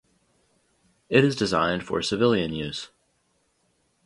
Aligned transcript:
It 1.09 1.23
is 1.23 1.35
designed 1.35 1.85
for 1.85 2.01
civilian 2.01 2.53
use. 2.55 2.89